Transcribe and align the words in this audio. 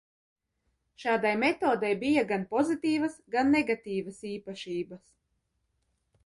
Šādai 1.01 1.33
metodei 1.41 1.91
bija 2.03 2.23
gan 2.31 2.47
pozitīvas, 2.55 3.19
gan 3.37 3.53
negatīvas 3.57 4.23
īpašības. 4.33 5.07